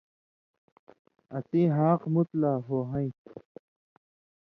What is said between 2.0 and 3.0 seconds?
مُت لا ہو